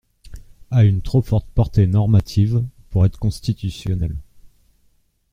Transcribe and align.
»–a 0.71 0.83
une 0.83 1.03
trop 1.03 1.21
faible 1.21 1.45
portée 1.53 1.85
normative 1.85 2.65
pour 2.89 3.05
être 3.05 3.19
constitutionnelle. 3.19 4.15